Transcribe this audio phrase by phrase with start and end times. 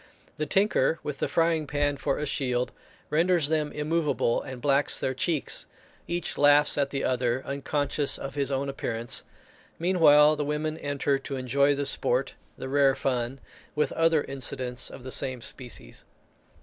[0.37, 2.71] The tinker, with the frying pan for a shield,
[3.11, 5.67] renders them immovable, and blacks their cheeks.
[6.07, 9.23] Each laughs at the other, unconscious of his own appearance;
[9.77, 13.39] meanwhile the women enter to enjoy the sport, "the rare fun,"
[13.75, 16.03] with other incidents of the same species.